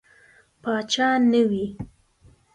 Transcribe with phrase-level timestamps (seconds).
[0.61, 1.65] پاچا نه وي.